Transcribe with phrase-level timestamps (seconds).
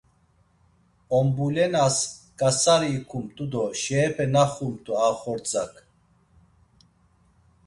[1.17, 1.97] Ombulenas
[2.39, 5.73] ǩasari ikumt̆u do şeepe naxumt̆u a xordzak.